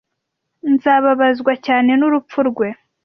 Nzababazwa 0.73 1.53
cyane 1.65 1.91
n'urupfu 1.99 2.39
rwe. 2.49 2.67